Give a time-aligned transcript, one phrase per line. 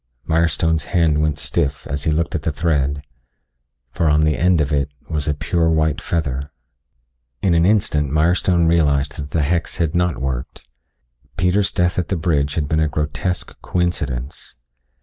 [0.27, 3.03] Mirestone's hand went stiff as he looked at the thread,
[3.91, 6.49] for on the end of it was a pure white feather.
[7.43, 10.67] In an instant Mirestone realized that the hex had not worked.
[11.37, 14.55] Peter's death at the bridge had been a grotesque coincidence.